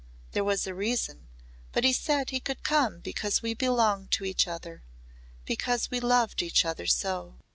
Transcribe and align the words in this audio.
There 0.31 0.43
was 0.43 0.65
a 0.65 0.73
reason. 0.73 1.27
But 1.71 1.83
he 1.83 1.93
said 1.93 2.31
he 2.31 2.39
could 2.39 2.63
come 2.63 3.01
because 3.01 3.43
we 3.43 3.53
belonged 3.53 4.09
to 4.13 4.25
each 4.25 4.47
other 4.47 4.83
because 5.45 5.91
we 5.91 5.99
loved 5.99 6.41
each 6.41 6.65
other 6.65 6.87
so. 6.87 7.37